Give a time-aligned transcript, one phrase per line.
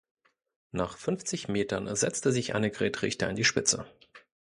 [0.71, 3.85] Nach fünfzig Metern setzte sich Annegret Richter an die Spitze.